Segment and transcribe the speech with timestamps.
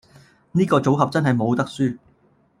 [0.53, 1.99] 呢個組合真係冇得輸